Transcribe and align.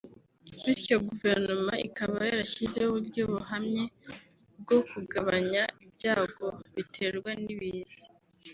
bityo 0.63 0.95
guverinoma 1.07 1.73
ikaba 1.87 2.15
yarashyizeho 2.29 2.87
uburyo 2.91 3.23
buhamye 3.31 3.83
bwo 4.61 4.79
kugabanya 4.89 5.61
ibyago 5.85 6.47
biterwa 6.75 7.31
n’ibiza 7.43 8.03